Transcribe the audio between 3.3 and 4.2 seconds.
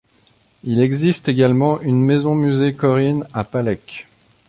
à Palekh.